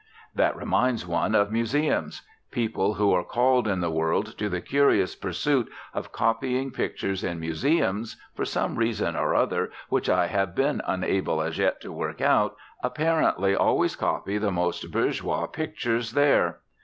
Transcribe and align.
That 0.33 0.55
reminds 0.55 1.05
one 1.05 1.35
of 1.35 1.51
museums. 1.51 2.23
People 2.49 2.95
who 2.95 3.13
are 3.13 3.23
called 3.23 3.67
in 3.67 3.81
the 3.81 3.91
world 3.91 4.35
to 4.39 4.49
the 4.49 4.59
curious 4.59 5.15
pursuit 5.15 5.69
of 5.93 6.11
copying 6.11 6.71
pictures 6.71 7.23
in 7.23 7.39
museums, 7.39 8.17
for 8.33 8.43
some 8.43 8.77
reason 8.77 9.15
or 9.15 9.35
other 9.35 9.69
which 9.89 10.09
I 10.09 10.25
have 10.25 10.55
been 10.55 10.81
unable 10.87 11.39
as 11.39 11.59
yet 11.59 11.81
to 11.81 11.91
work 11.91 12.19
out, 12.19 12.55
apparently 12.81 13.55
always 13.55 13.95
copy 13.95 14.39
the 14.39 14.49
most 14.49 14.89
bourgeois 14.91 15.45
pictures 15.45 16.13
there. 16.13 16.61